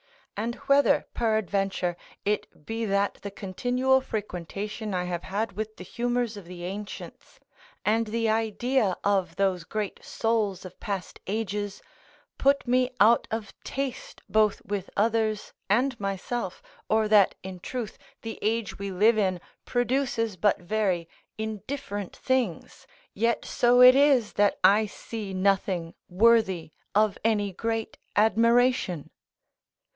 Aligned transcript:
And 0.35 0.55
whether, 0.65 1.05
peradventure, 1.13 1.95
it 2.25 2.65
be 2.65 2.85
that 2.85 3.19
the 3.21 3.29
continual 3.29 4.01
frequentation 4.01 4.95
I 4.95 5.03
have 5.03 5.21
had 5.21 5.51
with 5.51 5.75
the 5.77 5.83
humours 5.83 6.35
of 6.35 6.45
the 6.45 6.63
ancients, 6.63 7.39
and 7.85 8.07
the 8.07 8.27
idea 8.27 8.97
of 9.03 9.35
those 9.35 9.63
great 9.63 10.03
souls 10.03 10.65
of 10.65 10.79
past 10.79 11.19
ages, 11.27 11.83
put 12.39 12.65
me 12.67 12.89
out 12.99 13.27
of 13.29 13.53
taste 13.63 14.23
both 14.27 14.65
with 14.65 14.89
others 14.97 15.53
and 15.69 15.99
myself, 15.99 16.63
or 16.89 17.07
that, 17.07 17.35
in 17.43 17.59
truth, 17.59 17.99
the 18.23 18.39
age 18.41 18.79
we 18.79 18.89
live 18.91 19.19
in 19.19 19.39
produces 19.65 20.35
but 20.37 20.57
very 20.59 21.07
indifferent 21.37 22.15
things, 22.15 22.87
yet 23.13 23.45
so 23.45 23.81
it 23.83 23.93
is 23.93 24.33
that 24.33 24.57
I 24.63 24.87
see 24.87 25.35
nothing 25.35 25.93
worthy 26.09 26.71
of 26.95 27.19
any 27.23 27.51
great 27.53 27.99
admiration. 28.15 29.11